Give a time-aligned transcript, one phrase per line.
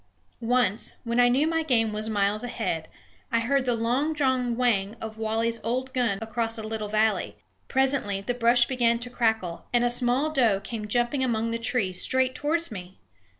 [0.39, 2.87] Once, when I knew my game was miles ahead,
[3.31, 7.37] I heard the longdrawn whang of Wally's old gun across a little valley.
[7.67, 12.01] Presently the brush began to crackle, and a small doe came jumping among the trees
[12.01, 12.97] straight towards me.